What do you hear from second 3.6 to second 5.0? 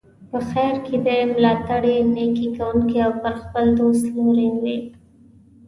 دوست لورین وي.